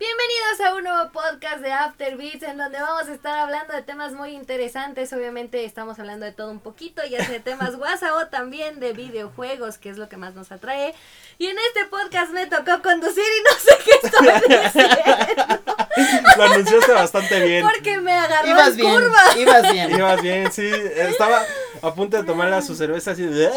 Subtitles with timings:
[0.00, 3.82] Bienvenidos a un nuevo podcast de After Beats en donde vamos a estar hablando de
[3.82, 5.12] temas muy interesantes.
[5.12, 8.92] Obviamente estamos hablando de todo un poquito, ya sea de temas WhatsApp o también de
[8.92, 10.96] videojuegos, que es lo que más nos atrae.
[11.38, 15.77] Y en este podcast me tocó conducir y no sé qué estoy diciendo.
[16.38, 17.62] Lo anunciaste bastante bien.
[17.66, 19.22] Porque me agarró Ibas en bien, curva.
[19.38, 19.90] ibas bien.
[19.90, 20.66] Ibas bien, sí.
[20.96, 21.42] Estaba
[21.82, 23.50] a punto de tomar su cerveza así de...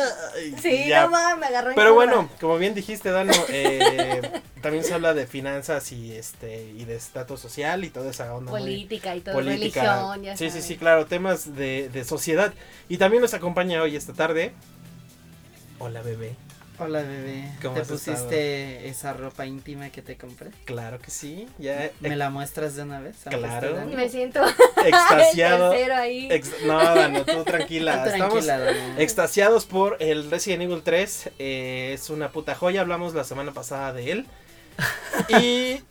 [0.46, 1.04] y Sí, ya.
[1.04, 2.06] no mames, me agarró en Pero curva.
[2.06, 4.22] bueno, como bien dijiste, Dano, eh,
[4.62, 8.52] también se habla de finanzas y este y de estatus social y toda esa onda.
[8.52, 9.82] muy- Política y todo, política.
[9.82, 12.54] religión, ya sí, sí, sí, claro, temas de, de sociedad.
[12.90, 14.54] Y también nos acompaña hoy esta tarde.
[15.80, 16.36] Hola, bebé.
[16.84, 20.50] Hola bebé, ¿Cómo ¿te pusiste esa ropa íntima que te compré?
[20.66, 21.48] Claro que sí.
[21.60, 23.18] Ya ¿Me la muestras de una vez?
[23.30, 23.86] Claro.
[23.86, 24.42] Me siento
[24.86, 25.74] extasiado.
[25.74, 26.28] el ahí.
[26.32, 28.04] ex- no, Dano, tú tranquila.
[28.04, 31.30] Tú Estamos tranquila, extasiados por el Resident Evil 3.
[31.38, 32.82] eh, es una puta joya.
[32.82, 34.26] Hablamos la semana pasada de él.
[35.30, 35.82] Y.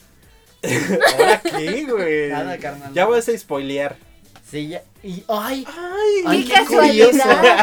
[1.16, 2.28] ¿Ahora qué, güey?
[2.30, 2.92] Nada, carnal.
[2.92, 3.96] Ya vas a spoilear.
[4.50, 4.82] Sí, ya.
[5.02, 7.18] Y, ay, Ay, Ay, qué qué curioso.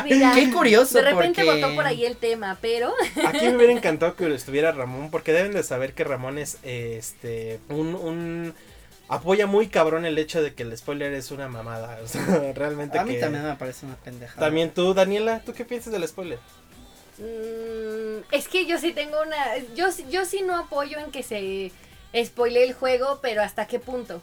[0.06, 0.32] mira.
[0.34, 0.96] qué curioso.
[0.98, 1.62] De repente porque...
[1.62, 2.94] botó por ahí el tema, pero
[3.28, 7.60] Aquí me hubiera encantado que estuviera Ramón, porque deben de saber que Ramón es este
[7.70, 8.56] un, un
[9.08, 12.00] apoya muy cabrón el hecho de que el spoiler es una mamada.
[12.04, 14.40] O sea, realmente A mí que- también me parece una pendejada.
[14.48, 16.40] También tú, Daniela, ¿tú qué piensas del spoiler?
[17.20, 21.24] mm, es que yo sí tengo una yo sí- yo sí no apoyo en que
[21.24, 21.72] se
[22.26, 24.22] spoile el juego, pero hasta qué punto?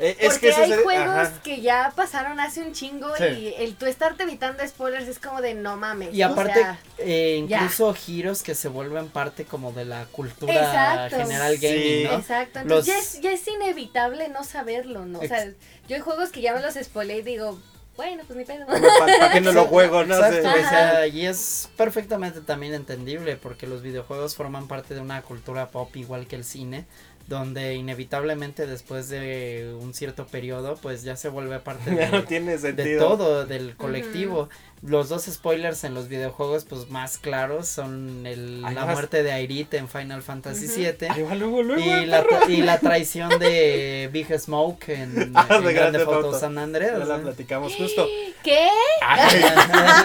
[0.00, 1.42] Eh, es Porque que eso hay se- juegos ajá.
[1.42, 3.24] que ya pasaron hace un chingo Sí.
[3.24, 6.14] y el tú estarte evitando spoilers es como de no mames.
[6.14, 7.56] Y o aparte, sea, eh, ya.
[7.62, 11.16] incluso giros que se vuelven parte como de la cultura Exacto.
[11.16, 12.04] general gaming, Sí.
[12.04, 12.12] ¿no?
[12.18, 15.18] Exacto, Los- entonces ya, es, ya es inevitable no saberlo, ¿no?
[15.18, 15.56] O sea, Ex-
[15.88, 17.58] yo hay juegos que ya me los spoilé y digo,
[17.96, 18.64] bueno, pues ni pedo.
[18.66, 20.04] ¿Para qué no lo juego?
[20.04, 20.64] No Exacto, sé.
[20.64, 25.70] o sea, y es perfectamente también entendible porque los videojuegos forman parte de una cultura
[25.70, 26.86] pop igual que el cine,
[27.28, 32.26] donde inevitablemente después de un cierto periodo pues ya se vuelve parte Ya no de,
[32.26, 33.06] tiene de sentido.
[33.06, 34.48] todo, del colectivo.
[34.82, 39.32] Los dos spoilers en los videojuegos pues más claros son el, la vas- muerte de
[39.32, 40.66] Aerith en Final Fantasy.
[40.68, 41.22] VII.
[41.24, 45.98] Va luego, luego, Y la, y traición de Big Smoke en, Ah, de en Grande
[46.02, 46.38] Auto.
[46.38, 46.98] San Andreas.
[46.98, 48.06] Ya la platicamos justo.
[48.42, 48.68] ¿Qué?
[49.04, 49.42] Ay,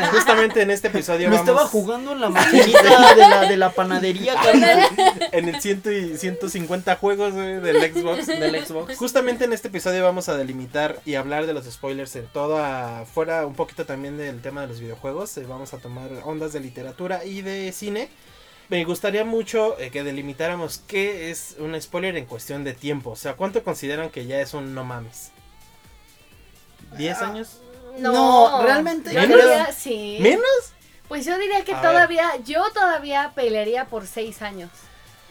[0.11, 3.69] justamente en este episodio Me vamos estaba jugando en la maquinita de la, de la
[3.71, 4.33] panadería,
[5.31, 5.83] en el 100
[6.13, 8.27] y 150 juegos güey, del Xbox.
[8.27, 8.97] Del Xbox.
[8.97, 13.45] Justamente en este episodio vamos a delimitar y hablar de los spoilers en toda, fuera
[13.45, 15.37] un poquito también del tema de los videojuegos.
[15.37, 18.09] eh, vamos a tomar ondas de literatura y de cine.
[18.69, 23.11] Me gustaría mucho eh, que delimitáramos qué es un spoiler en cuestión de tiempo.
[23.11, 25.31] O sea, ¿cuánto consideran que ya es un no mames?
[26.97, 27.59] ¿10 Ah, años?
[27.99, 29.37] No, realmente Yo ¿Menos?
[29.37, 30.17] diría, sí.
[30.21, 30.73] ¿Menos?
[31.07, 34.71] Pues yo diría que A todavía, yo todavía pelearía por seis años.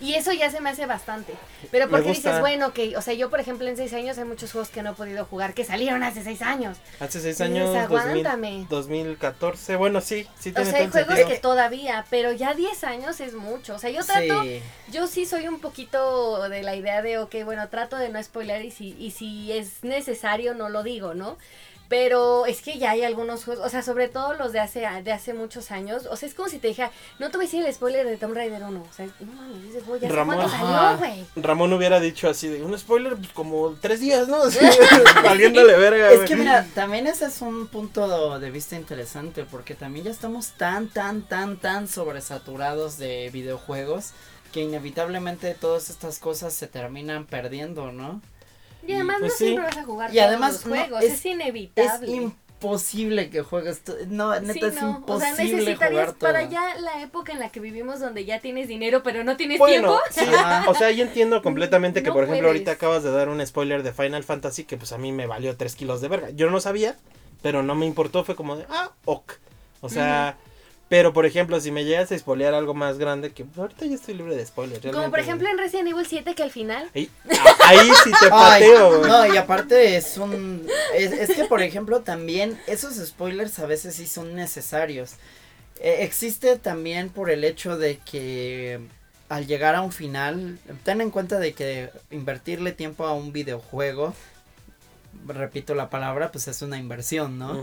[0.03, 1.33] Y eso ya se me hace bastante.
[1.71, 4.51] Pero porque dices, bueno, que, o sea, yo por ejemplo en seis años hay muchos
[4.51, 6.79] juegos que no he podido jugar que salieron hace seis años.
[6.99, 7.81] Hace 6 Sí, años, 2000,
[8.27, 8.67] aguántame.
[8.69, 9.77] 2014.
[9.77, 11.29] Bueno, sí, sí O tiene sea, hay juegos sentido.
[11.29, 13.77] que todavía, pero ya 10 años es mucho.
[13.77, 14.61] O sea, yo trato, Sí.
[14.91, 18.65] yo sí soy un poquito de la idea de, ok, bueno, trato de no spoiler
[18.65, 21.39] y si, y si es necesario no lo digo, ¿no?
[21.93, 25.13] Pero es que ya hay algunos juegos, o sea, sobre todo los de hace, de
[25.13, 26.07] hace muchos años.
[26.11, 28.17] O sea, es como si te dijera, no te voy a decir el spoiler de
[28.17, 28.81] Tomb Raider 1.
[28.81, 31.27] O sea, no mames, ese juego ya Ramón, salió, güey.
[31.37, 34.37] Ramón hubiera dicho así de un spoiler pues, como tres días, ¿no?
[34.43, 34.59] Así,
[35.23, 36.13] valiéndole verga.
[36.13, 40.53] Es que mira, también ese es un punto de vista interesante porque también ya estamos
[40.53, 44.13] tan, tan, tan, tan sobresaturados de videojuegos
[44.51, 48.23] que inevitablemente todas estas cosas se terminan perdiendo, ¿no?
[48.87, 49.45] Y además pues no sí.
[49.45, 52.11] siempre vas a jugar Y todos los juegos, es- es, Es inevitable.
[52.11, 56.19] imposible que juegues, to- no, neta Sí, es no, o sea, imposible necesitarías jugar todo.
[56.33, 59.59] para ya la época en la que vivimos donde ya tienes dinero pero no tienes
[59.59, 60.01] Bueno, tiempo.
[60.11, 60.21] sí,
[60.69, 62.57] o sea, yo entiendo completamente que, No por ejemplo, puedes.
[62.61, 65.57] ahorita acabas de dar un spoiler de Final Fantasy que pues a mí me valió
[65.57, 66.31] tres kilos de verga.
[66.31, 66.97] Yo no sabía,
[67.41, 69.33] pero no me importó, fue como de, ah, ok.
[69.81, 70.37] O sea,
[70.93, 73.95] pero por ejemplo, si me llegas a spoilear algo más grande, que pues, ahorita ya
[73.95, 74.85] estoy libre de spoilers.
[74.93, 77.11] Como por ejemplo en Resident Evil 7 que al final Ahí,
[77.65, 79.11] ahí sí te Ay, pateo, güey.
[79.11, 80.67] no, y aparte es un.
[80.95, 85.13] Es, es que, por ejemplo, también esos spoilers a veces sí son necesarios.
[85.81, 88.79] Eh, existe también por el hecho de que
[89.31, 94.15] al llegar a un final, ten en cuenta de que invertirle tiempo a un videojuego,
[95.27, 97.63] repito la palabra, pues es una inversión, ¿no?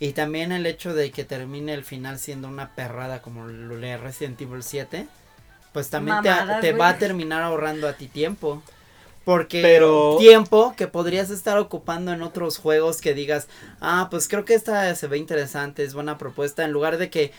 [0.00, 3.96] Y también el hecho de que termine el final siendo una perrada como lo de
[3.96, 5.06] Resident Evil 7,
[5.72, 6.80] pues también te, Mamadas, te güey.
[6.80, 8.62] va a terminar ahorrando a ti tiempo.
[9.24, 13.48] Porque Pero- tiempo que podrías estar ocupando en otros juegos que digas,
[13.80, 17.32] ah, pues creo que esta se ve interesante, es buena propuesta, en lugar de que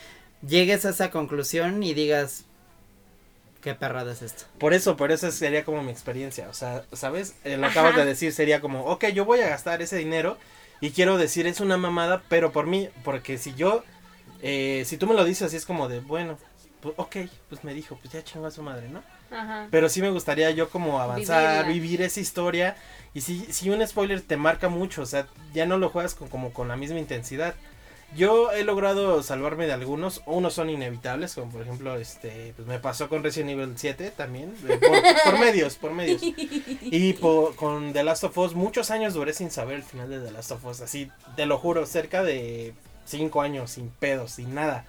[0.46, 2.44] llegues a esa conclusión y digas,
[3.66, 4.44] qué perrada es esto.
[4.58, 6.48] Por eso, por eso sería como mi experiencia.
[6.48, 7.34] O sea, ¿sabes?
[7.42, 7.80] Eh, lo Ajá.
[7.80, 10.38] acabas de decir, sería como, ok, yo voy a gastar ese dinero
[10.80, 13.82] y quiero decir, es una mamada, pero por mí, porque si yo,
[14.40, 16.38] eh, si tú me lo dices así, es como de, bueno,
[16.80, 17.16] pues, ok,
[17.48, 19.02] pues me dijo, pues ya chingó a su madre, ¿no?
[19.36, 19.66] Ajá.
[19.72, 21.72] Pero sí me gustaría yo como avanzar, Vivirla.
[21.72, 22.76] vivir esa historia.
[23.14, 26.28] Y si, si un spoiler te marca mucho, o sea, ya no lo juegas con,
[26.28, 27.56] como con la misma intensidad.
[28.14, 32.78] Yo he logrado salvarme de algunos, unos son inevitables, como por ejemplo, este, pues me
[32.78, 34.78] pasó con Resident Evil 7 también, por,
[35.24, 36.22] por medios, por medios.
[36.22, 40.30] Y con The Last of Us, muchos años duré sin saber el final de The
[40.30, 42.72] Last of Us, así, te lo juro, cerca de
[43.06, 44.86] 5 años, sin pedos, sin nada.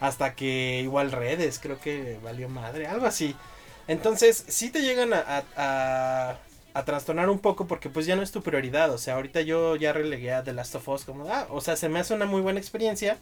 [0.00, 3.36] Hasta que igual redes, creo que valió madre, algo así.
[3.86, 5.42] Entonces, sí te llegan a, a,
[6.30, 6.38] a-
[6.74, 8.90] a trastornar un poco porque pues ya no es tu prioridad.
[8.92, 11.76] O sea, ahorita yo ya relegué a The Last of Us como, ah, o sea,
[11.76, 13.18] se me hace una muy buena experiencia.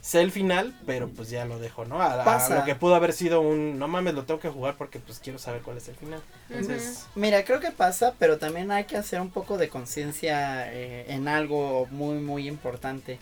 [0.00, 2.02] Sé el final, pero pues ya lo dejo, ¿no?
[2.02, 2.58] A, a Pasa.
[2.58, 5.38] lo que pudo haber sido un, no mames, lo tengo que jugar porque pues quiero
[5.38, 6.20] saber cuál es el final.
[6.50, 11.04] Entonces, Mira, creo que pasa, pero también hay que hacer un poco de conciencia eh,
[11.08, 13.20] en algo muy, muy importante.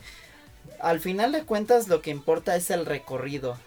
[0.79, 3.59] Al final de cuentas, lo que importa es el recorrido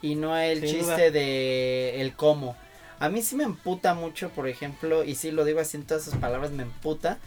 [0.00, 1.10] y no el Sin chiste duda.
[1.10, 2.54] de el cómo.
[3.00, 6.04] A mí sí me emputa mucho, por ejemplo, y sí lo digo así en todas
[6.04, 7.18] sus palabras, me emputa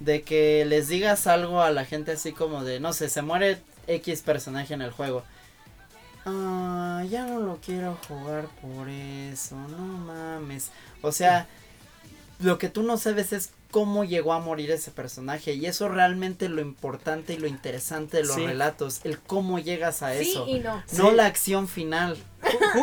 [0.00, 3.60] de que les digas algo a la gente así como de, no sé, se muere
[3.86, 5.22] X personaje en el juego.
[6.24, 10.70] Ah, ya no lo quiero jugar por eso, no mames.
[11.02, 11.46] O sea,
[12.40, 16.48] lo que tú no sabes es cómo llegó a morir ese personaje y eso realmente
[16.48, 18.46] lo importante y lo interesante de los Sí.
[18.46, 20.82] relatos, el cómo llegas a Sí eso y no.
[20.96, 21.16] no Sí.
[21.16, 22.16] la acción final.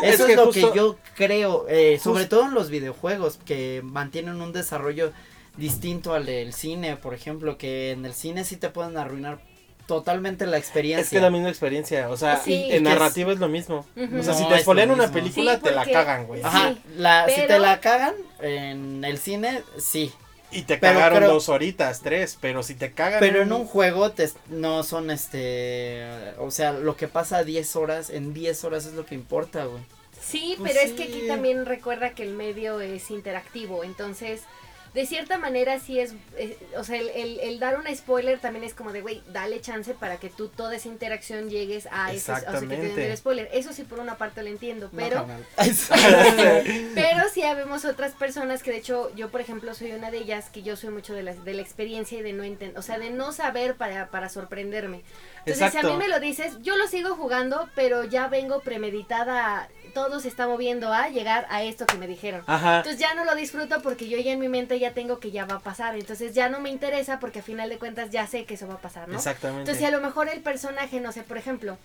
[0.02, 2.70] Es Eso es, que lo justo- que yo creo, eh, sobre Justo- todo en los
[2.70, 5.12] videojuegos, que mantienen un desarrollo
[5.56, 9.40] distinto al del cine, por ejemplo, que en el cine sí te pueden arruinar
[9.86, 11.02] totalmente la experiencia.
[11.04, 12.66] es que es la misma experiencia, o sea, Sí.
[12.70, 13.86] en narrativa es lo mismo.
[13.96, 15.14] O sea, No, si te spoilean una mismo.
[15.14, 16.42] película, Sí, te la cagan, güey.
[16.42, 20.12] Ajá, Sí, la, si te la cagan en el cine, sí.
[20.52, 23.20] Y te Pero cagaron creo- dos horitas, tres, pero si te cagan.
[23.20, 26.04] Pero en un juego te, no son este,
[26.38, 29.64] o sea, lo que pasa a 10 horas, en 10 horas es lo que importa,
[29.64, 29.82] güey.
[30.20, 34.40] Sí, Pues pero es que aquí también recuerda que el medio es interactivo, entonces
[34.96, 38.64] de cierta manera sí es, eh, o sea, el, el- el dar un spoiler también
[38.64, 42.32] es como de, güey, dale chance para que tú toda esa interacción llegues a ese,
[42.32, 43.48] o sea, que te den el spoiler.
[43.52, 45.26] Eso sí por una parte lo entiendo, pero...
[45.26, 45.34] No.
[46.94, 50.48] Pero sí habemos otras personas que de hecho yo por ejemplo soy una de ellas
[50.50, 52.98] que yo soy mucho de la, de la experiencia y de no entender, o sea,
[52.98, 55.02] de no saber para, para sorprenderme.
[55.44, 59.68] Entonces si a mí me lo dices, yo lo sigo jugando, pero ya vengo premeditada,
[59.96, 62.42] todo se está moviendo a llegar a esto que me dijeron.
[62.46, 62.76] Ajá.
[62.78, 65.46] Entonces ya no lo disfruto porque yo ya en mi mente ya tengo que ya
[65.46, 65.96] va a pasar.
[65.96, 68.74] Entonces ya no me interesa porque a final de cuentas ya sé que eso va
[68.74, 69.16] a pasar, ¿no?
[69.16, 69.62] Exactamente.
[69.62, 71.78] Entonces, si a lo mejor el personaje, no sé, por ejemplo,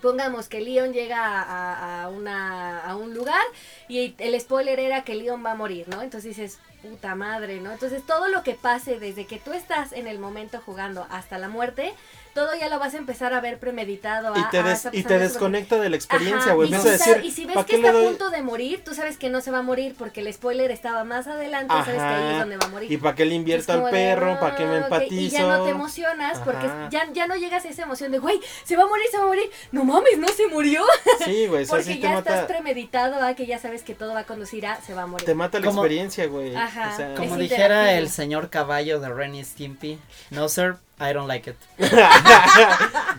[0.00, 3.42] pongamos que Leon llega a, a- a una, a un lugar
[3.88, 6.02] y el spoiler era que Leon va a morir, ¿no?
[6.02, 7.72] Entonces dices, puta madre, ¿no?
[7.72, 11.48] Entonces todo lo que pase desde que tú estás en el momento jugando hasta la
[11.48, 11.92] muerte,
[12.34, 14.32] todo ya lo vas a empezar a ver premeditado.
[14.36, 16.68] y a- te, ah, des- y te desconecta de la experiencia, Ajá, güey.
[16.72, 18.94] y, si sa- decir, y si ves ¿para que está a punto de morir, tú
[18.94, 22.00] sabes que no se va a morir porque el spoiler estaba más adelante, sabes que
[22.00, 22.38] ahí es Ajá.
[22.40, 22.92] donde va a morir.
[22.92, 24.38] ¿Y para qué le invierto al perro?
[24.38, 25.14] ¿Para qué me ah, empatizo?
[25.14, 26.88] Y ya no te emocionas porque Ajá.
[26.90, 29.24] ya, ya no llegas a esa emoción de, güey, se va a morir, se va
[29.24, 29.50] a morir.
[29.72, 30.84] No mames, no se murió.
[31.24, 34.24] Sí, güey, porque te ya estás premeditado a que ya sabes que todo va a
[34.24, 35.26] conducir a, se va a morir.
[35.26, 36.54] te mata la experiencia, güey.
[36.68, 39.98] Ajá, O sea, Como dijera el señor caballo de Renny Stimpy,
[40.30, 41.56] no sir, I don't like it.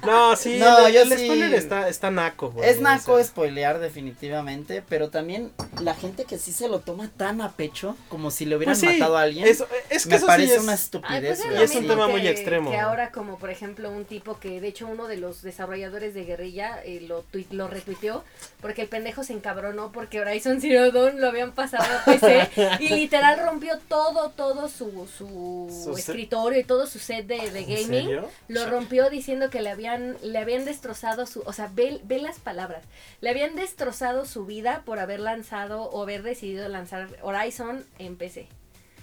[0.06, 2.70] no, sí, No, el, yo el sí- spoiler está, está naco, güey.
[2.70, 3.26] Es naco o sea.
[3.26, 8.32] spoilear definitivamente, pero también la gente que sí se lo toma tan a pecho como
[8.32, 10.54] si le hubieran Pues sí, matado a alguien, eso- es que me eso parece sí
[10.56, 10.64] es...
[10.64, 11.22] una Ay, estupidez.
[11.22, 12.72] pues es güey, lo Y es un tema muy que- extremo.
[12.72, 16.26] Que ahora como por ejemplo un tipo que de hecho uno de los desarrolladores de
[16.26, 18.24] Guerrilla eh, lo, tui- lo retuiteó
[18.62, 22.90] porque el pendejo se encabronó porque Horizon Zero Dawn lo habían pasado a PC y
[22.90, 26.10] literal rompió todo, todo su, su, Su set.
[26.10, 27.86] escritorio y todo su set de, de ¿En gaming.
[27.88, 28.30] serio?
[28.48, 32.40] Lo rompió diciendo que le habían, le habían destrozado su, o sea, ve, ve las
[32.40, 32.84] palabras,
[33.22, 38.48] le habían destrozado su vida por haber lanzado o haber decidido lanzar Horizon en PC.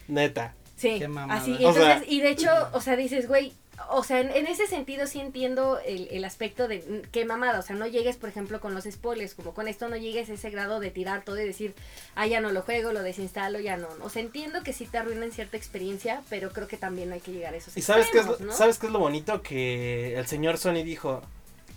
[0.09, 0.55] Neta.
[0.77, 3.53] Sí, así, y O entonces, sea- y de hecho, o sea, dices, güey,
[3.91, 7.59] o sea, en, en ese sentido sí entiendo el, el aspecto de mm, qué mamada,
[7.59, 10.33] o sea, no llegues, por ejemplo, con los spoilers, como con esto no llegues a
[10.35, 11.75] ese grado de tirar todo y decir,
[12.15, 13.89] ah, ya no lo juego, lo desinstalo, ya no.
[14.03, 17.21] O sea, entiendo que sí te arruinan cierta experiencia, pero creo que también no hay
[17.21, 18.53] que llegar a esos ¿Y sabes qué, es, extremos, lo- ¿no?
[18.57, 19.43] sabes qué es lo bonito?
[19.43, 21.23] Que el señor Sony dijo,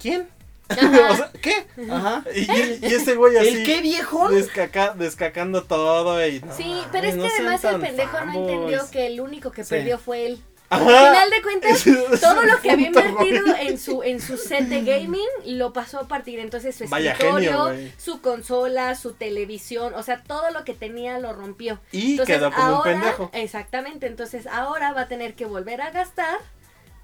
[0.01, 0.27] ¿quién?
[0.69, 1.65] o sea, ¿qué?
[1.91, 2.23] Ajá.
[2.35, 3.47] Y, y- y ese güey así.
[3.47, 4.29] ¿El qué viejo?
[4.29, 8.89] descaca- descacando todo y no Sí, pero es que no además el pendejo no entendió
[8.91, 9.71] que el único que Sí.
[9.71, 10.43] perdió fue él.
[10.69, 14.65] Al final de cuentas, Es- todo lo que había invertido en su en su set
[14.67, 19.93] de gaming lo pasó a partir entonces su Vaya escritorio, genio, su consola, su televisión,
[19.95, 21.79] o sea, todo lo que tenía lo rompió.
[21.91, 23.29] Y Entonces, quedó como un ahora- pendejo.
[23.33, 26.37] Exactamente, entonces ahora va a tener que volver a gastar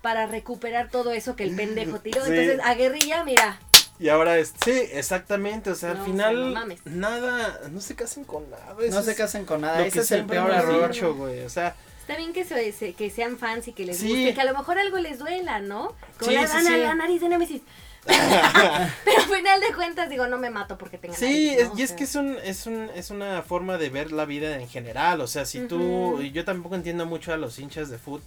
[0.01, 2.24] para recuperar todo eso que el pendejo tiró.
[2.24, 2.29] Sí.
[2.31, 3.60] Entonces, a guerrilla, mira,
[3.98, 6.79] Y ahora es, sí, exactamente, o sea, No, al o final sea, no mames.
[6.86, 8.75] nada, no se casen con nada.
[8.81, 9.86] eso No se casen con nada.
[9.86, 10.91] Ese es el peor error.
[10.91, 11.75] dicho, güey, o sea,
[12.07, 14.07] está bien que, se, que sean fans y que les Sí.
[14.09, 15.93] guste, que a lo mejor algo les duela, ¿no?
[16.19, 16.77] Como Sí, la, sí, la- sí.
[16.77, 17.62] la nariz de Nemesis.
[18.05, 21.79] Pero al final de cuentas, digo, no me mato porque tenga Sí, nariz, es- ¿no?
[21.79, 24.59] y O es que es un, es un, es una forma de ver la vida
[24.59, 25.81] en general, o sea, si tú,
[26.13, 26.21] Ujú.
[26.21, 28.21] y yo tampoco entiendo mucho a los hinchas de foot,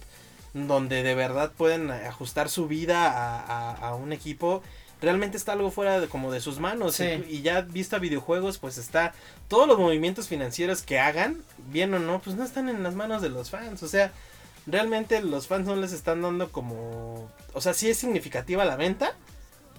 [0.53, 3.39] donde de verdad pueden ajustar su vida a,
[3.71, 4.61] a- a un equipo,
[5.01, 7.05] realmente está algo fuera de, como de sus manos, Sí.
[7.29, 9.13] y, y ya visto a videojuegos, pues está,
[9.47, 13.21] todos los movimientos financieros que hagan, bien o no, pues no están en las manos
[13.21, 14.11] de los fans, o sea,
[14.67, 19.13] realmente los fans no les están dando como, o sea, sí es significativa la venta,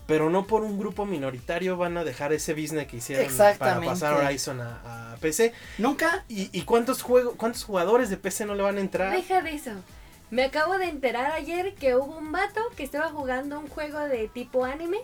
[0.06, 3.26] pero no por un grupo minoritario van a dejar ese business que hicieron
[3.58, 5.52] para pasar Horizon a, a PC.
[5.78, 6.24] Nunca.
[6.28, 9.12] ¿Y, y cuántos juegos, cuántos jugadores de PC no le van a entrar?
[9.14, 9.70] Deja de eso.
[10.30, 14.28] Me acabo de enterar ayer que hubo un vato que estaba jugando un juego de
[14.28, 14.98] tipo anime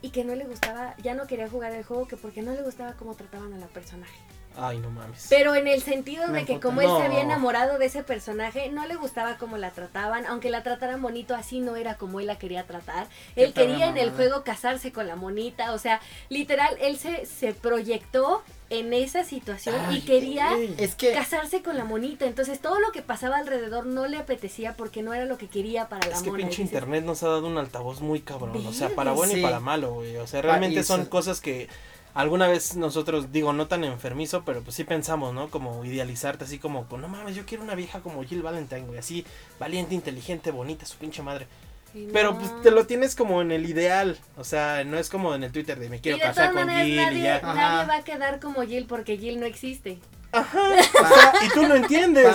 [0.00, 2.62] y que no le gustaba, ya no quería jugar el juego que porque no le
[2.62, 4.16] gustaba cómo trataban a la personaje.
[4.56, 5.26] Ay, no mames.
[5.30, 6.98] Pero en el sentido Me de que como él No.
[6.98, 11.00] se había enamorado de ese personaje, no le gustaba cómo la trataban, aunque la trataran
[11.00, 13.06] bonito, así no era como él la quería tratar.
[13.34, 17.24] Qué Él quería en el juego casarse con la monita, o sea, literal, él se,
[17.26, 18.42] se proyectó
[18.78, 20.50] en esa situación y quería.
[20.78, 21.12] Es que.
[21.12, 22.24] casarse con la monita.
[22.26, 25.88] Entonces todo lo que pasaba alrededor no le apetecía porque no era lo que quería
[25.88, 26.42] para la Es que mona.
[26.44, 28.66] pinche Y dices, internet nos ha dado un altavoz muy cabrón.
[28.66, 29.40] O sea, para bueno Sí.
[29.40, 30.16] y para malo, güey.
[30.16, 31.68] O sea, realmente son cosas que
[32.14, 35.48] alguna vez nosotros, digo, no tan enfermizo, pero pues sí pensamos, ¿no?
[35.50, 38.98] Como idealizarte así como, pues no mames, yo quiero una vieja como Jill Valentine, güey.
[38.98, 39.24] Así,
[39.58, 41.46] valiente, inteligente, bonita, su pinche madre.
[41.92, 42.38] "Sí, Pero no".
[42.38, 44.18] pues te lo tienes como en el ideal.
[44.36, 46.68] O sea, no es como en el Twitter de me quiero y de casar con
[46.68, 47.36] Jill y nadie, ya.
[47.36, 47.54] Ajá.
[47.54, 49.98] nadie va a quedar como Jill porque Jill no existe.
[50.32, 50.60] Ajá.
[50.72, 52.26] O sea, y tú lo entiendes.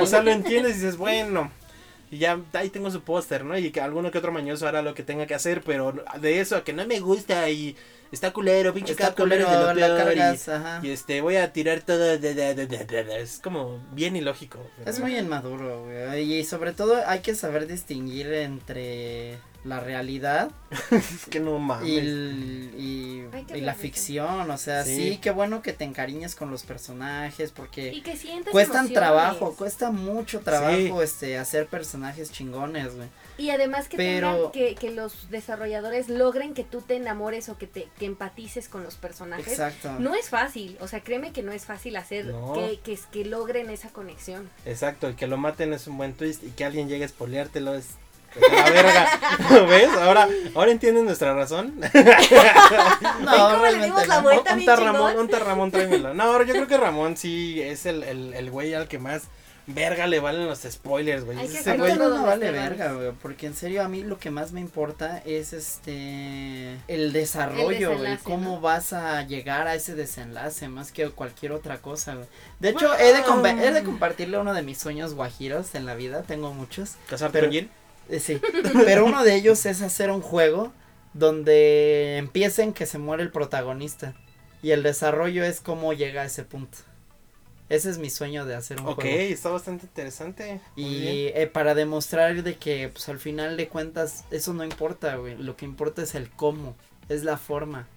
[0.00, 1.50] O sea, lo entiendes y dices, bueno.
[2.10, 3.58] Y ya ahí tengo su póster, ¿no?
[3.58, 6.56] Y que alguno que otro mañoso hará lo que tenga que hacer, pero de eso
[6.56, 7.76] a que no me gusta y
[8.12, 10.80] está culero, pinche Está Capcom, culero, de lo peor, y- cargas, ajá.
[10.82, 14.58] y, este voy a tirar todo de, de- de- es como bien ilógico.
[14.84, 16.32] Es muy inmaduro, güey.
[16.40, 20.50] Y sobre todo hay que saber distinguir entre la realidad
[20.90, 21.88] es que no mames.
[21.88, 24.50] y, el- y- y la ficción.
[24.50, 24.96] O sea, Sí.
[25.12, 25.18] sí.
[25.18, 28.94] qué bueno que te encariñes con los personajes porque Y que sientas cuestan emociones.
[28.98, 30.92] trabajo, cuesta mucho trabajo Sí.
[31.02, 33.08] este hacer personajes chingones, güey.
[33.38, 37.58] Y además que, Pero- tengan- que, que los desarrolladores logren que tú te enamores o
[37.58, 39.48] que te que empatices con los personajes.
[39.48, 39.92] Exacto.
[39.98, 42.52] No es fácil, o sea, créeme que no es fácil hacer No.
[42.54, 44.48] que, que, que logren esa conexión.
[44.64, 47.74] Exacto, el que lo maten es un buen twist y que alguien llegue a spoileártelo
[47.74, 47.88] es
[48.40, 49.08] la verga.
[49.68, 49.88] ¿Ves?
[50.00, 51.74] Ahora, ahora entienden nuestra razón.
[53.20, 54.22] No, ¿cómo le dimos la no.
[54.22, 54.52] vuelta?
[54.52, 56.14] Un bien Ramón, un Ramón, tráemelo.
[56.14, 59.22] No, yo creo que Ramón sí es el, el, el güey al que más
[59.68, 61.40] verga le valen los spoilers, güey.
[61.44, 61.96] Ese güey.
[61.96, 64.60] no me vale este verga, güey, porque en serio a mí lo que más me
[64.60, 68.60] importa es este el desarrollo, güey, cómo ¿no?
[68.60, 72.26] vas a llegar a ese desenlace más que cualquier otra cosa, güey.
[72.60, 75.94] De hecho, he de, compa- he de compartirle uno de mis sueños guajiros en la
[75.96, 77.70] vida, tengo muchos, ¿Casarte Pero- con Jill?
[78.20, 78.40] Sí,
[78.84, 80.72] pero uno de ellos es hacer un juego
[81.14, 84.14] donde empiecen que se muere el protagonista
[84.62, 86.78] y el desarrollo es cómo llega a ese punto.
[87.68, 89.18] Ese es mi sueño de hacer un Ok, juego.
[89.18, 90.60] está bastante interesante.
[90.76, 95.36] Y eh, para demostrar de que, pues al final de cuentas, eso no importa, güey.
[95.36, 96.76] Lo que importa es el cómo,
[97.08, 97.88] es la forma.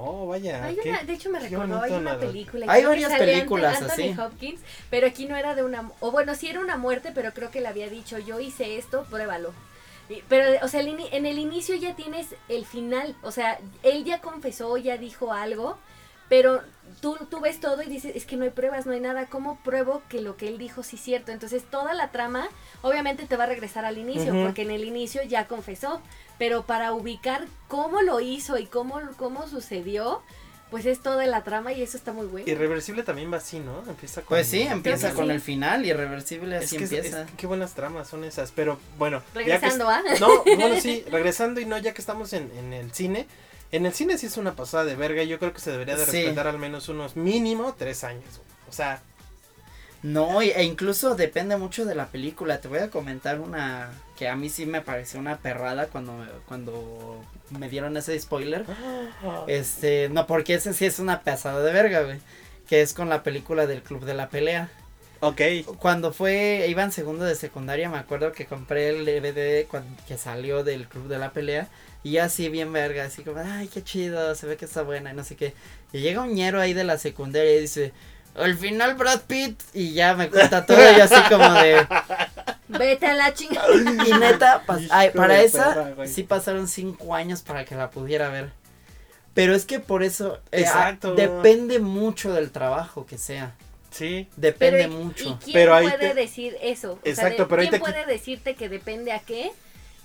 [0.00, 0.64] Oh, vaya.
[0.64, 2.66] Hay qué- una, de hecho me recordó, hay una película.
[2.68, 4.14] Hay varias películas Anthony así.
[4.20, 7.50] Hopkins, pero aquí no era de una, o bueno, sí era una muerte, pero creo
[7.50, 9.52] que le había dicho, yo hice esto, pruébalo.
[10.28, 14.04] Pero, o sea, el ini- en el inicio ya tienes el final, o sea, él
[14.04, 15.76] ya confesó, ya dijo algo,
[16.30, 16.62] pero
[17.02, 19.58] tú, tú ves todo y dices, es que no hay pruebas, no hay nada, ¿cómo
[19.64, 21.32] pruebo que lo que él dijo sí es cierto?
[21.32, 22.48] Entonces toda la trama
[22.82, 24.44] obviamente te va a regresar al inicio, Ujú.
[24.44, 26.00] porque en el inicio ya confesó,
[26.38, 30.22] pero para ubicar cómo lo hizo y cómo, cómo sucedió,
[30.70, 32.46] pues es toda la trama y eso está muy bueno.
[32.46, 33.82] Irreversible también va así, ¿no?
[33.88, 34.28] Empieza con.
[34.28, 35.30] Pues sí, empieza que con sí.
[35.32, 37.22] el final, irreversible Es así que es- empieza.
[37.22, 38.52] es- qué buenas tramas son esas.
[38.52, 39.22] Pero bueno.
[39.32, 40.02] que Regresando, ¿ah?
[40.20, 43.26] No, bueno, sí, regresando y no, ya que estamos en, en el cine.
[43.72, 45.22] En el cine sí es una pasada de verga.
[45.22, 46.12] y Yo creo que se debería de Sí.
[46.22, 48.40] respetar al menos unos mínimo tres años.
[48.68, 49.00] O sea,
[50.02, 52.60] No, e incluso depende mucho de la película.
[52.60, 57.24] Te voy a comentar una que a mí sí me pareció una perrada cuando, cuando
[57.50, 58.64] me dieron ese spoiler.
[59.48, 62.20] Este, no, porque ese sí es una pesada de verga, güey.
[62.68, 64.68] Que es con la película del Club de la Pelea.
[65.20, 65.40] Ok.
[65.78, 69.66] Cuando fue, iba en segundo de secundaria, me acuerdo que compré el DVD
[70.06, 71.68] que salió del Club de la Pelea.
[72.04, 75.16] Y así bien verga, así como, ay, qué chido, se ve que está buena y
[75.16, 75.54] no sé qué.
[75.92, 77.92] Y llega un ñero ahí de la secundaria y dice,
[78.40, 81.86] al final Brad Pitt y ya me cuenta todo y así como de
[82.68, 83.68] vete a la chingada.
[83.74, 88.50] y neta ay, para esa sí pasaron cinco años para que la pudiera ver.
[89.34, 91.14] Pero es que por eso eh, Exacto.
[91.14, 93.54] depende mucho del trabajo que sea.
[93.90, 94.28] Sí.
[94.36, 99.12] Depende mucho ¿y quién pero puede decir eso Exacto pero quién puede decirte que depende
[99.12, 99.50] a qué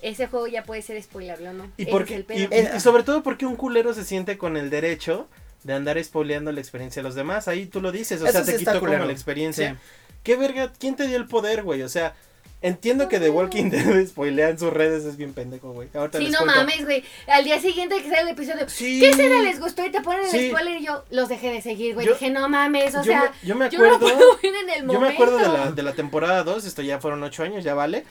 [0.02, 3.56] ese juego ya puede ser spoilerlo o no y, porque, y sobre todo porque un
[3.56, 5.28] culero se siente con el derecho
[5.64, 7.48] de andar spoileando la experiencia de los demás.
[7.48, 9.78] Ahí tú lo dices, o sea, te quitó como la experiencia.
[10.24, 10.72] ¿Qué verga?
[10.80, 11.82] ¿Quién te dio el poder, güey?
[11.82, 12.16] O sea,
[12.62, 15.90] entiendo que The Walking Dead spoilea en sus redes, es bien pendejo, güey.
[16.18, 17.04] sí, no mames, güey.
[17.28, 19.86] Al día siguiente que sale el episodio, ¿qué será les gustó?
[19.86, 22.08] Y te ponen el spoiler y yo los dejé de seguir, güey.
[22.08, 25.50] Dije, no mames, o sea, yo me acuerdo, yo, en el yo me acuerdo de
[25.50, 28.06] la, de la temporada 2, esto ya fueron ocho años, ya vale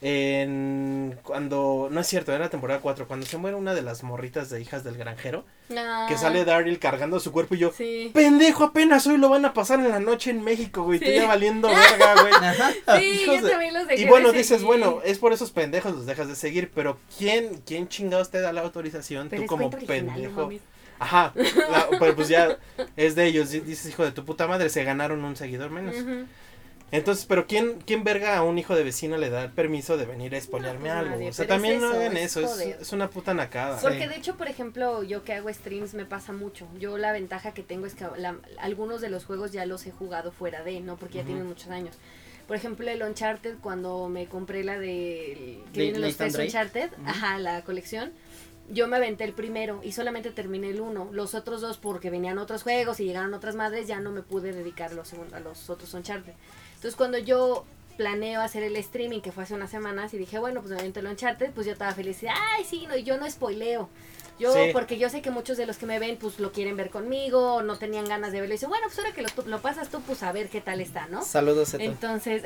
[0.00, 4.04] en cuando no es cierto era la temporada 4 cuando se muere una de las
[4.04, 5.44] morritas de hijas del granjero
[6.08, 7.72] que sale Daryl cargando su cuerpo y yo
[8.12, 11.68] pendejo apenas hoy lo van a pasar en la noche en México güey estoy valiendo
[11.68, 15.94] verga güey sí, yo también los dejé y bueno dices bueno es por esos pendejos
[15.94, 20.50] los dejas de seguir pero quién quién chingados te da la autorización tú como pendejo.
[21.00, 21.32] Ajá,
[22.16, 22.58] pues ya
[22.96, 25.94] es de ellos, dices hijo de tu puta madre, se ganaron un seguidor menos.
[26.90, 30.06] Entonces, pero ¿quién, ¿quién verga a un hijo de vecino le da el permiso de
[30.06, 31.26] venir a exponerme pues algo?
[31.26, 33.78] o sea, también no hagan eso, es, una puta nacada.
[33.80, 36.66] Porque de hecho, por ejemplo, yo que hago streams me pasa mucho.
[36.78, 38.06] Yo la ventaja que tengo es que
[38.58, 40.96] algunos de los juegos ya los he jugado fuera de, ¿no?
[40.96, 41.96] Porque ya tienen muchos años.
[42.46, 45.60] Por ejemplo, el Uncharted, cuando me compré la de...
[45.74, 48.12] que vienen los tres Uncharted, ajá, la colección
[48.70, 51.08] yo me aventé el primero y solamente terminé el uno.
[51.12, 54.52] Los otros dos, porque venían otros juegos y llegaron otras madres, ya no me pude
[54.52, 56.34] dedicar los a los otros Uncharted.
[56.78, 57.64] Entonces cuando yo
[57.96, 61.00] planeo hacer el streaming, que fue hace unas semanas, y dije, bueno, pues me avento
[61.00, 62.20] el Uncharted, pues yo estaba feliz.
[62.22, 63.88] Ay, sí, no, yo no spoileo.
[64.38, 66.90] Yo, porque yo sé que muchos de los que me ven, pues lo quieren ver
[66.90, 68.54] conmigo, no tenían ganas de verlo.
[68.54, 71.08] Y dice, bueno, pues ahora que lo, pasas tú, pues a ver qué tal está,
[71.08, 71.24] ¿no?
[71.24, 71.82] Saludos, Eto.
[71.82, 72.44] Entonces,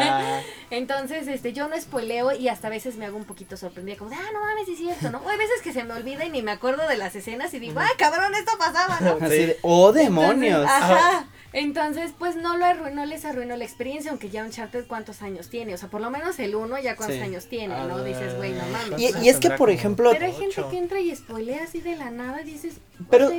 [0.70, 4.12] entonces, este, yo no spoileo y hasta a veces me hago un poquito sorprendida, como,
[4.14, 5.18] ah, no mames, es cierto, ¿no?
[5.18, 7.58] O hay veces que se me olvida y ni me acuerdo de las escenas y
[7.58, 9.18] digo, ay, cabrón, esto pasaba, ¿no?
[9.20, 10.64] Así de, oh, demonios.
[10.64, 11.26] ajá.
[11.56, 15.72] Entonces, pues no lo arruinó, les arruinó la experiencia, aunque ya Uncharted cuántos años tiene,
[15.72, 18.04] o sea, por lo menos el uno ya cuántos años tiene, ¿no?
[18.04, 19.16] Dices, güey, no mames.
[19.22, 20.10] Y, es que, por ejemplo...
[20.12, 22.74] Pero hay gente que entra y spoilea así de la nada y dices,
[23.10, 23.30] pero,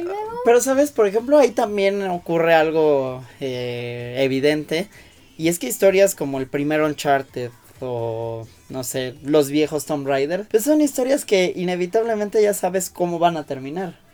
[0.44, 0.92] pero, ¿sabes?
[0.92, 4.90] Por ejemplo, ahí también ocurre algo eh, evidente,
[5.38, 7.52] y es que historias como el primer Uncharted
[7.82, 13.20] o no sé, los viejos Tomb Raider, pues son historias que inevitablemente ya sabes cómo
[13.20, 14.07] van a terminar.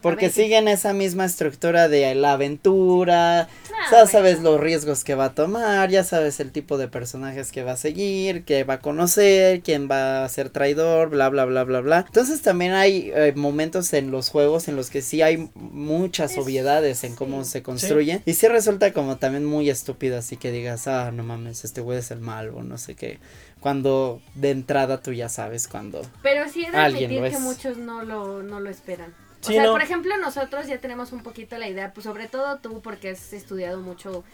[0.00, 3.48] Porque siguen esa misma estructura de la aventura, ah,
[3.90, 7.64] ya sabes los riesgos que va a tomar, ya sabes el tipo de personajes que
[7.64, 11.64] va a seguir, que va a conocer, quién va a ser traidor, bla, bla, bla,
[11.64, 12.04] bla, bla.
[12.06, 17.02] Entonces también hay eh, momentos en los juegos en los que sí hay muchas obviedades
[17.02, 18.22] en cómo se construye.
[18.24, 21.98] Y sí resulta como también muy estúpido así que digas, ah, no mames, este güey
[21.98, 23.18] es el malo, no sé qué.
[23.58, 28.44] Cuando de entrada tú ya sabes cuando pero sí es alguien que muchos no lo
[28.44, 32.04] no lo esperan o sea, por ejemplo, nosotros ya tenemos un poquito la idea, pues
[32.04, 34.24] sobre todo tú porque has estudiado mucho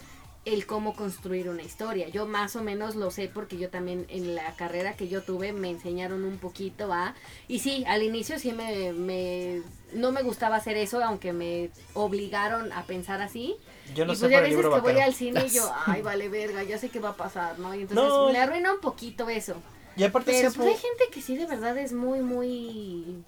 [0.45, 2.09] el cómo construir una historia.
[2.09, 5.53] Yo más o menos lo sé porque yo también en la carrera que yo tuve
[5.53, 7.15] me enseñaron un poquito a...
[7.49, 9.63] Y sí, al inicio sí me, me
[9.95, 13.57] no me gustaba hacer eso, aunque me obligaron a pensar así.
[13.95, 16.63] Yo no y pues ya veces que voy al cine y yo, ay, vale verga,
[16.63, 17.75] ya sé qué va a pasar, ¿no?
[17.75, 19.57] Y entonces me arruina un poquito eso.
[19.97, 23.23] Y aparte Pero pues, hay gente que sí de verdad es muy, muy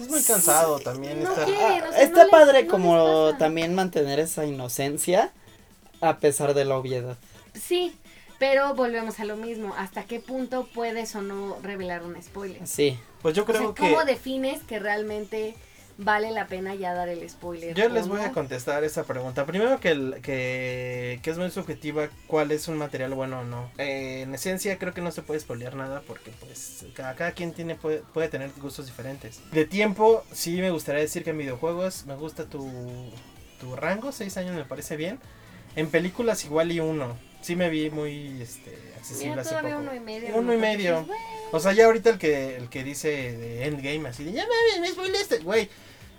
[0.00, 1.22] es muy cansado también.
[1.22, 5.32] está ah, está padre como también mantener esa inocencia
[6.00, 7.16] a pesar de la obviedad.
[7.54, 7.94] Sí,
[8.38, 9.74] pero volvemos a lo mismo.
[9.78, 12.66] ¿Hasta qué punto puedes o no revelar un spoiler?
[12.66, 12.98] Sí.
[13.22, 13.82] Pues yo creo que...
[13.82, 15.54] ¿Cómo defines que realmente
[15.98, 17.74] vale la pena ya dar el spoiler.
[17.74, 19.46] Yo les voy a contestar esa pregunta.
[19.46, 23.70] Primero que, el, que, que, es muy subjetiva cuál es un material bueno o no.
[23.78, 27.52] Eh, en esencia creo que no se puede spoilear nada porque pues cada, cada quien
[27.52, 29.40] tiene puede, puede, tener gustos diferentes.
[29.52, 32.70] De tiempo sí me gustaría decir que en videojuegos me gusta tu,
[33.60, 35.18] tu rango, seis años me parece bien.
[35.76, 37.16] En películas igual y uno.
[37.40, 39.66] Sí me vi muy este, accesible hace poco.
[39.78, 40.36] Uno y medio.
[40.36, 41.06] Uno y medio.
[41.50, 44.44] O sea, ya ahorita el que, el que dice de Endgame así de, ya
[44.76, 45.68] me, me este, güey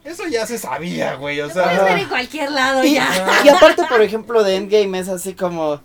[0.03, 1.83] Eso ya se sabía, güey, o Lo puedes sea.
[1.83, 3.41] ver en cualquier lado Y, ya.
[3.43, 5.81] y aparte, por ejemplo, de Endgame es así como,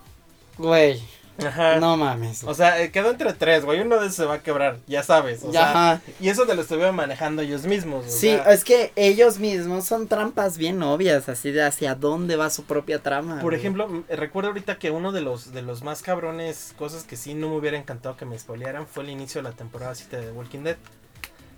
[0.59, 1.01] güey,
[1.39, 1.77] Ajá.
[1.77, 2.43] no mames.
[2.45, 3.81] O sea, eh, quedó entre tres, güey.
[3.81, 5.43] Uno de esos se va a quebrar, ya sabes.
[5.45, 8.07] O sea, y eso te lo estuvieron manejando ellos mismos.
[8.07, 12.37] o Sí, sea, es que ellos mismos son trampas bien obvias, así de hacia dónde
[12.37, 13.37] va su propia trama.
[13.37, 13.57] Por güey.
[13.61, 17.49] ejemplo, recuerdo ahorita que uno de los de los más cabrones, cosas que sí no
[17.51, 20.65] me hubiera encantado que me spoilearan, fue el inicio de la temporada 7 de Walking
[20.65, 20.77] Dead.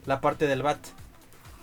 [0.06, 0.78] La parte del bat.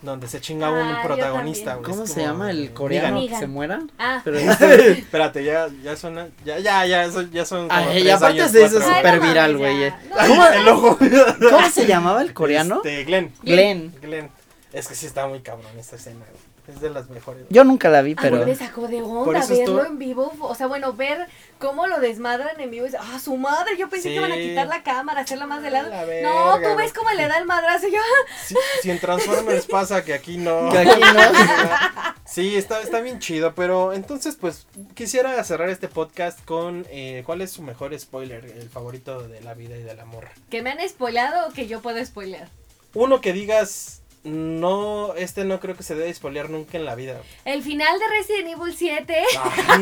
[0.01, 1.89] Donde se chinga Ah, un yo protagonista, güey.
[1.91, 3.29] ¿Cómo se llama el coreano Negan.
[3.33, 3.81] que se muera?
[3.97, 6.27] Ah, Pero Espérate, ya, ya suena.
[6.45, 7.67] Ya, ya, ya, eso, ya son.
[7.67, 9.91] como Ay, y tres aparte años, se hizo súper viral, güey.
[10.27, 10.45] ¿Cómo?
[10.53, 10.97] el ojo.
[10.97, 12.75] ¿Cómo se llamaba el coreano?
[12.77, 13.33] Este, Glenn.
[13.41, 13.93] Glenn.
[14.01, 14.29] Glenn.
[14.71, 16.46] Es que sí está muy cabrón esta escena, güey.
[16.67, 17.45] Es de las mejores.
[17.49, 18.45] Yo nunca la vi, A mí pero...
[18.45, 20.34] me sacó de Por onda eso verlo estuvo- en vivo.
[20.41, 21.27] O sea, bueno, ver
[21.60, 22.88] cómo lo desmadran en vivo.
[22.99, 23.77] Ah, su madre.
[23.77, 24.10] Yo pensé Sí.
[24.10, 25.89] que iban a quitar la cámara, hacerla más de lado.
[25.89, 27.88] La no, verga, tú ves cómo le da el madrazo.
[27.88, 27.99] Yo,
[28.45, 30.69] Si, si en Transformers pasa que aquí no.
[30.69, 31.21] Que aquí no.
[32.25, 37.41] Sí, está, está bien chido, pero entonces pues quisiera cerrar este podcast con eh, cuál
[37.41, 40.27] es su mejor spoiler, el favorito de la vida y del amor.
[40.49, 42.49] que me han spoileado o que yo puedo spoilear.
[42.93, 47.21] Uno que digas, no, este no creo que se debe spoilear nunca en la vida.
[47.45, 49.23] El final de Resident Evil 7.
[49.37, 49.77] Ah,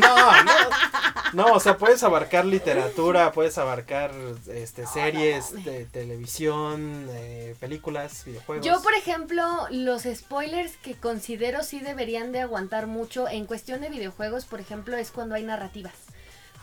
[1.34, 4.12] no, no, no, o sea, puedes abarcar literatura, puedes abarcar
[4.48, 8.66] este series de televisión, eh, películas, videojuegos.
[8.66, 13.90] Yo, por ejemplo, los spoilers que considero sí deberían de aguantar mucho en cuestión de
[13.90, 15.94] videojuegos, por ejemplo, es cuando hay narrativas.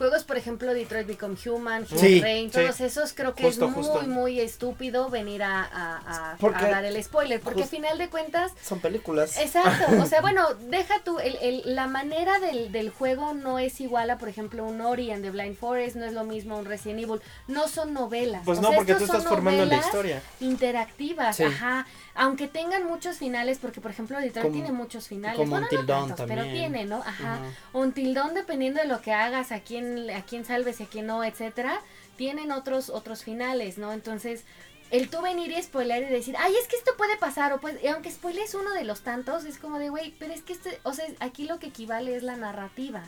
[0.02, 2.58] Juegos, por ejemplo, Detroit Become Human, Sí, Rain, sí.
[2.60, 4.02] todos esos creo que Justo, es muy, justo.
[4.02, 8.50] muy estúpido venir a, a- a- dar el spoiler, porque a Just- final de cuentas
[8.62, 9.38] Son películas.
[9.38, 13.80] Exacto, o sea, bueno, deja tú, el, el- la manera del, del juego no es
[13.80, 16.64] igual a, por ejemplo, un Ori and the Blind Forest, no es lo mismo un
[16.64, 18.42] Resident Evil, no son novelas.
[18.44, 20.22] Pues o no, sea, porque tú estos son estás formando la novelas historia.
[20.40, 21.44] Interactivas, Sí.
[21.44, 25.66] ajá, aunque tengan muchos finales, porque por ejemplo Detroit Como- tiene muchos finales, como bueno,
[25.70, 26.96] no tantos, pero tiene, ¿no?
[26.96, 27.40] Ajá.
[27.72, 31.06] Until Dawn, dependiendo de lo que hagas, a quién, a quién salves y a quién
[31.06, 31.80] no, etcétera,
[32.16, 33.92] tienen otros, otros finales, ¿no?
[33.92, 34.44] Entonces,
[34.90, 37.82] el tú venir y spoiler y decir, ay, es que esto puede pasar, o pues,
[37.82, 40.78] y aunque spoiles uno de los tantos, es como de, güey, pero es que este,
[40.82, 43.02] o sea, aquí lo que equivale es la narrativa.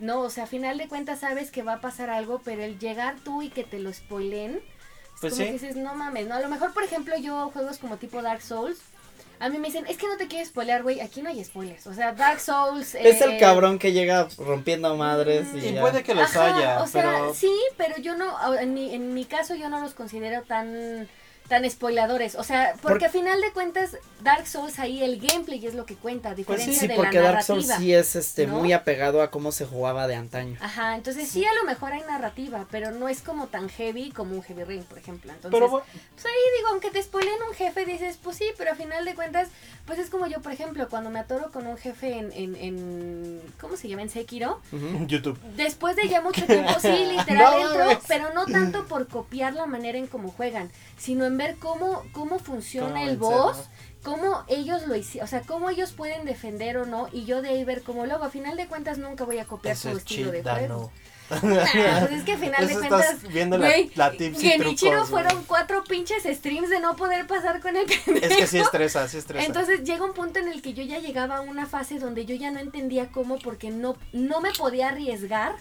[0.00, 2.78] No, o sea, a final de cuentas sabes que va a pasar algo, pero el
[2.78, 4.60] llegar tú y que te lo spoilen,
[5.20, 5.46] Pues como sí.
[5.46, 6.34] que dices, no mames, ¿no?
[6.34, 8.78] A lo mejor, por ejemplo, yo juegos como tipo Dark Souls,
[9.38, 11.86] a mí me dicen, es que no te quiero spoilear, güey, aquí no hay spoilers.
[11.86, 12.94] O sea, Dark Souls...
[12.94, 15.80] Es eh, el cabrón que llega rompiendo madres y, Y ya.
[15.80, 19.14] puede que los Ajá, haya, o sea, pero sí, pero yo no, en mi, en
[19.14, 21.08] mi caso yo no los considero tan
[21.50, 25.66] tan spoiladores, o sea, porque Por- a final de cuentas Dark Souls ahí el gameplay
[25.66, 27.62] es lo que cuenta, a diferencia Pues sí, de porque la Dark narrativa.
[27.62, 28.54] Souls sí es este ¿no?
[28.58, 30.56] muy apegado a cómo se jugaba de antaño.
[30.60, 34.34] Ajá, entonces sí a lo mejor hay narrativa, pero no es como tan heavy como
[34.36, 35.32] un Heavy Rain, por ejemplo.
[35.32, 38.74] Entonces, pero pues ahí digo, aunque te spoilen un jefe, dices, pues sí, pero a
[38.76, 39.48] final de cuentas,
[39.86, 43.40] pues es como yo, por ejemplo, cuando me atoro con un jefe en, en, en
[43.60, 44.02] ¿cómo se llama?
[44.02, 45.06] En Sekiro, Ujú.
[45.08, 45.36] YouTube.
[45.56, 49.66] Después de ya mucho tiempo, sí, literal No entro, pero no tanto por copiar la
[49.66, 53.56] manera en cómo juegan, sino en ver cómo, cómo funciona el boss,
[54.02, 57.48] cómo ellos lo hicieron, o sea, cómo ellos pueden defender o no, y yo de
[57.48, 60.02] ahí ver cómo luego, a final de cuentas nunca voy a copiar Eso su es
[60.02, 60.90] estilo de juego.
[61.30, 63.70] Nah, pues es que a final de Eso cuentas, estás viendo la,
[64.10, 68.36] tips y Genichiro trucos, fueron cuatro pinches streams de no poder pasar con el Es
[68.36, 69.46] que sí estresa, sí estresa.
[69.46, 72.34] entonces llega un punto en el que yo ya llegaba a una fase donde yo
[72.34, 75.54] ya no entendía cómo porque no, no me podía arriesgar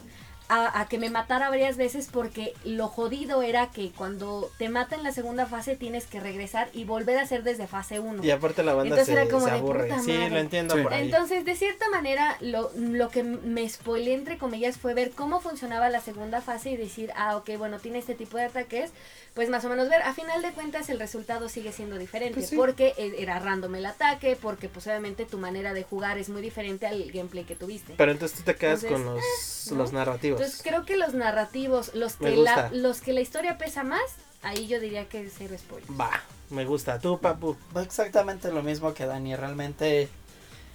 [0.50, 4.96] a, a que me matara varias veces porque lo jodido era que cuando te mata
[4.96, 8.24] en la segunda fase tienes que regresar y volver a hacer desde fase 1.
[8.26, 9.84] y aparte la banda Entonces se, era como se de aburre.
[9.90, 10.82] puta Sí, lo entiendo Sí.
[10.82, 11.06] por ahí.
[11.06, 15.90] Entonces, de cierta manera, lo, lo que me spoilé, entre comillas, fue ver cómo funcionaba
[15.90, 18.92] la segunda fase y decir, ah, ok, bueno, tiene este tipo de ataques,
[19.36, 20.02] pues más o menos ver.
[20.02, 22.56] A final de cuentas, el resultado sigue siendo diferente, Pues sí.
[22.56, 26.42] porque e- era random el ataque, porque pues obviamente tu manera de jugar es muy
[26.42, 27.94] diferente al gameplay que tuviste.
[27.98, 29.78] Pero entonces tú te quedas Entonces, con los, ¿no?
[29.78, 30.39] los narrativos.
[30.40, 32.70] Entonces, creo que los narrativos, los que, la, gusta.
[32.74, 34.02] los que la historia pesa más,
[34.42, 35.90] ahí yo diría que es cero spoiler.
[36.00, 36.12] Va,
[36.50, 37.00] me gusta.
[37.00, 37.56] Tú, papu.
[37.76, 40.10] Exactamente lo mismo que Dani, realmente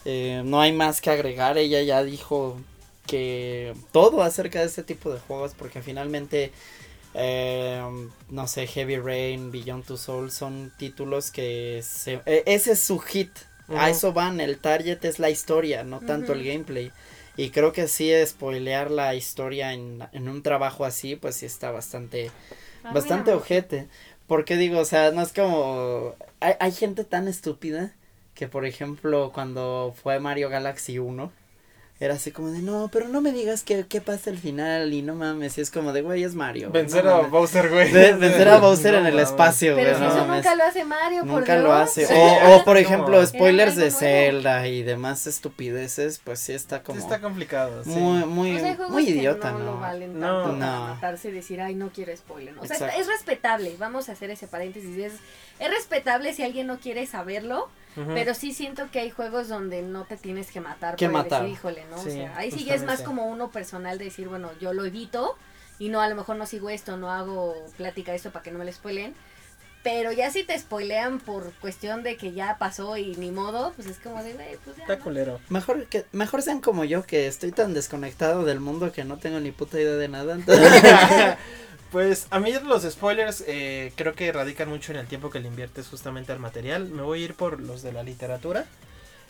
[0.05, 2.59] eh, no hay más que agregar, ella ya dijo
[3.07, 6.53] que todo acerca de este tipo de juegos porque finalmente
[7.14, 7.81] eh,
[8.29, 12.98] no sé, Heavy Rain, Beyond Two Souls son títulos que se, eh, ese es su
[12.98, 13.31] hit,
[13.68, 16.92] a eso van, el target es la historia, no tanto el gameplay.
[17.36, 21.70] Y creo que sí, spoilear la historia en, en un trabajo así, pues sí está
[21.72, 22.34] bastante
[22.84, 23.34] Ah, bastante mira.
[23.34, 23.88] ojete.
[24.26, 26.16] Porque digo, o sea, no es como.
[26.40, 27.94] Hay, hay gente tan estúpida
[28.34, 31.32] que, por ejemplo, cuando fue Mario Galaxy 1,
[32.00, 35.00] era así como de, no, pero no me digas qué, qué pasa al final y
[35.02, 36.70] no mames, y es como de, güey, es Mario.
[36.70, 37.30] güey, Vencer no a mames".
[37.30, 37.90] Bowser, güey.
[37.92, 39.28] De- vencer a Bowser No en el mames.
[39.30, 39.85] espacio, güey.
[39.87, 40.44] Pero si no eso mames.
[40.44, 42.04] nunca lo hace Mario, por Nunca lo hace.
[42.07, 43.90] Sí, o, o, por ejemplo, spoilers de.
[43.92, 47.90] Zelda y demás estupideces, pues sí está como Sí está complicado, sí.
[47.90, 49.80] muy, muy, O sea, muy que idiota, no, ¿no?
[49.80, 50.42] valen No.
[50.42, 50.80] tanto No.
[50.88, 52.54] matarse y decir, ay, no quiero spoiler.
[52.59, 53.00] O sea, Exacto.
[53.00, 54.96] es respetable, vamos a hacer ese paréntesis.
[54.98, 55.12] Es,
[55.61, 60.04] es respetable si alguien no quiere saberlo, Pero sí siento que hay juegos donde no
[60.04, 61.42] te tienes que matar Que por matar.
[61.42, 61.98] decir, híjole, ¿no?
[61.98, 64.72] Sí, o sea, ahí sí ya es más como uno personal de decir, bueno, yo
[64.72, 65.37] lo evito
[65.78, 68.50] y no, a lo mejor no sigo esto, no hago plática de esto para que
[68.50, 69.14] no me lo spoilen.
[69.85, 73.87] Pero ya si te spoilean por cuestión de que ya pasó y ni modo, pues
[73.87, 74.83] es como de, güey, pues ya.
[74.85, 75.04] Está ¿no?
[75.04, 75.40] culero.
[75.50, 79.40] Mejor que mejor sean como yo que estoy tan desconectado del mundo que no tengo
[79.40, 80.35] ni puta idea de nada.
[80.37, 80.83] entonces-
[81.94, 85.46] Pues a mí los spoilers eh, creo que radican mucho en el tiempo que le
[85.46, 86.87] inviertes justamente al material.
[86.88, 88.64] Me voy a ir por los de la literatura.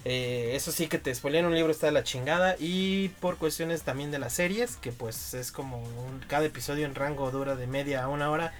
[0.07, 2.57] Eh, eso sí que te spoilean un libro está de la chingada.
[2.59, 6.95] Y por cuestiones también de las series, que pues es como un- cada episodio en
[6.95, 8.55] rango dura de media a una hora.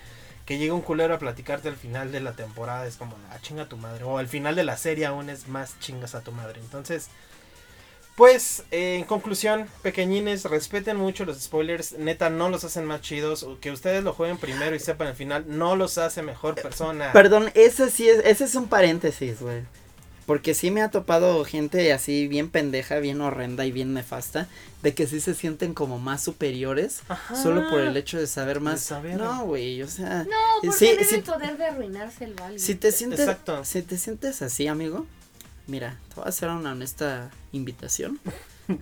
[0.45, 3.69] Que llega un culero a platicarte al final de la temporada, es como, ah, chinga
[3.71, 4.05] tu madre.
[4.05, 6.61] O al final de la serie aún es más chingas a tu madre.
[6.61, 7.09] Entonces,
[8.17, 13.43] pues, eh, en conclusión, pequeñines, respeten mucho los spoilers, neta, no los hacen más chidos,
[13.43, 17.13] o que ustedes lo jueguen primero y sepan el final, no los hace mejor persona.
[17.13, 19.63] Perdón, ese sí es, ese es un paréntesis, güey.
[20.27, 24.49] Porque sí me ha topado gente así bien pendeja, bien horrenda y bien nefasta,
[24.83, 27.35] de que sí se sienten como más superiores Ajá.
[27.37, 28.81] solo por el hecho de saber más.
[28.81, 29.17] saber.
[29.19, 30.31] No, güey, o sea, No,
[30.63, 31.15] porque Sí, tiene sí.
[31.17, 32.59] el poder de arruinarse el baile.
[32.59, 33.65] si te sientes Exacto.
[33.67, 35.05] si te sientes así, amigo,
[35.67, 38.21] mira, te voy a hacer una honesta invitación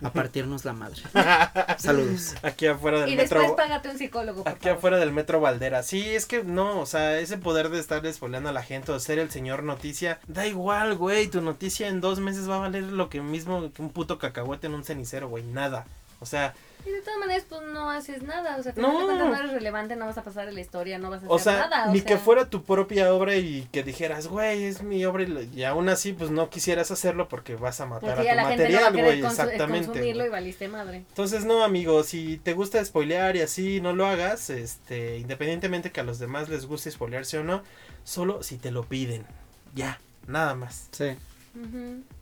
[0.01, 1.01] a partirnos la madre.
[1.77, 2.35] Saludos.
[2.41, 3.39] Aquí afuera del y metro.
[3.41, 4.77] después págate un psicólogo, por Aquí favor.
[4.77, 5.83] afuera del metro Valdera.
[5.83, 8.99] Sí, es que no, o sea, ese poder de estar despoleando a la gente o
[8.99, 11.27] ser el señor noticia, da igual, güey.
[11.27, 14.67] Tu noticia en dos meses va a valer lo que mismo que un puto cacahuete
[14.67, 15.43] en un cenicero, güey.
[15.43, 15.85] Nada.
[16.19, 16.53] O sea,
[16.85, 18.57] Y de todas maneras, pues no haces nada.
[18.57, 18.93] O sea, No.
[18.93, 21.31] cuentas no eres relevante, no vas a pasar de la historia, no vas a hacer
[21.31, 21.85] o sea, nada.
[21.89, 25.23] o ni sea, que fuera tu propia obra y que dijeras, güey, es mi obra
[25.23, 28.33] y, lo- y aún así, pues no quisieras hacerlo porque vas a matar Porque a
[28.33, 29.21] tu la gente no material, güey.
[29.21, 29.85] consu- Exactamente.
[29.87, 30.97] consumirlo y valiste madre.
[30.97, 36.01] Entonces, no, amigo, si te gusta spoilear y así, no lo hagas, este, independientemente que
[36.01, 37.63] a los demás les guste spoilearse o no,
[38.03, 39.25] solo si te lo piden.
[39.73, 40.87] Ya, nada más.
[40.91, 41.15] Sí.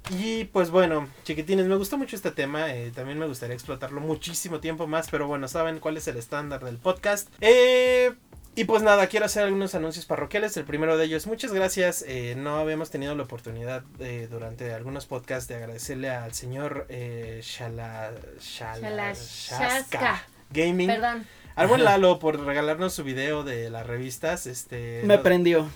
[0.09, 4.59] Y pues bueno, chiquitines, me gustó mucho este tema, eh, también me gustaría explotarlo muchísimo
[4.59, 7.29] tiempo más, pero bueno, saben cuál es el estándar del podcast.
[7.39, 8.11] Eh,
[8.53, 10.57] y pues nada, quiero hacer algunos anuncios parroquiales.
[10.57, 12.03] El primero de ellos, muchas gracias.
[12.05, 17.39] eh, no habíamos tenido la oportunidad eh, durante algunos podcasts de agradecerle al señor eh,
[17.41, 20.25] Shala, Shala, Shalashaska.
[20.49, 20.87] Gaming.
[20.87, 21.25] Perdón.
[21.55, 24.47] Al buen Lalo por regalarnos su video de las revistas.
[24.47, 25.69] Este, Me prendió.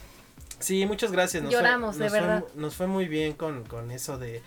[0.59, 1.43] Sí, muchas gracias.
[1.43, 2.43] Nos Lloramos, fue, de nos verdad.
[2.55, 4.41] nos fue muy bien con, con eso de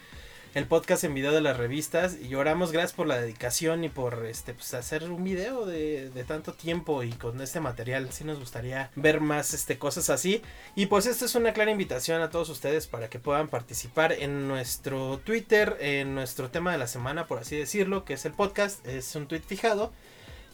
[0.54, 4.24] el podcast en video de las revistas y lloramos gracias por la dedicación y por
[4.24, 8.38] este pues hacer un video de, de tanto tiempo y con este material sí nos
[8.40, 10.40] gustaría ver más este cosas así
[10.74, 14.48] y pues esta es una clara invitación a todos ustedes para que puedan participar en
[14.48, 18.84] nuestro Twitter en nuestro tema de la semana por así decirlo que es el podcast
[18.86, 19.92] es un tweet fijado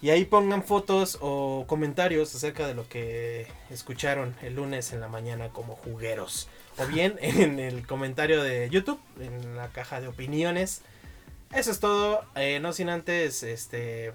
[0.04, 5.08] y ahí pongan fotos o comentarios acerca de lo que escucharon el lunes en la
[5.08, 6.46] mañana como jugueros.
[6.76, 10.82] O bien en el comentario de YouTube, en la caja de opiniones.
[11.54, 12.22] Eso es todo.
[12.34, 14.12] eh, no sin antes, este...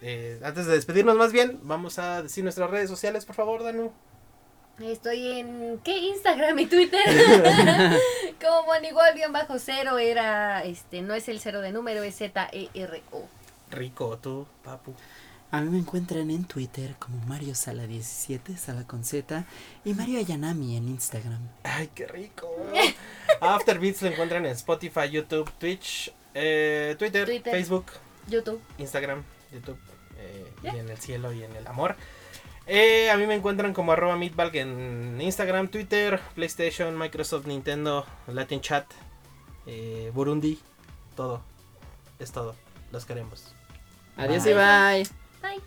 [0.00, 3.92] eh, antes de despedirnos más bien, vamos a decir nuestras redes sociales, por favor, Danu.
[4.80, 5.98] Estoy en ¿qué?
[5.98, 7.04] Instagram y Twitter.
[8.40, 12.48] Como igual bien bajo cero era este no es el cero de número, es Z
[12.54, 13.28] E R O.
[13.70, 14.94] Rico, tú, papu.
[15.50, 19.44] A mí me encuentran en Twitter como Mario Sala 17, Sala con Z,
[19.84, 21.40] y Mario Ayanami en Instagram.
[21.62, 22.48] Ay, qué rico.
[23.40, 27.52] After Beats lo encuentran en Spotify, YouTube, Twitch, eh, Twitter, Twitter.
[27.52, 27.86] Facebook,
[28.28, 28.60] YouTube.
[28.78, 29.78] Instagram, YouTube
[30.18, 31.96] eh, y en el cielo y en el amor.
[32.66, 38.60] Eh, a mí me encuentran como arroba meatbag en Instagram, Twitter, PlayStation, Microsoft, Nintendo, Latin
[38.60, 38.86] Chat,
[39.66, 40.58] eh, Burundi,
[41.14, 41.42] todo.
[42.18, 42.56] Es todo.
[42.90, 43.54] Los queremos.
[44.16, 44.52] Adiós Bye.
[44.52, 44.54] y
[45.04, 45.25] bye.
[45.46, 45.60] さい。